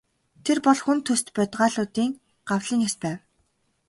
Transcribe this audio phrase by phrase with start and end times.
[0.45, 2.11] Тэр бол хүн төст бодгалиудын
[2.49, 3.19] гавлын яс байв.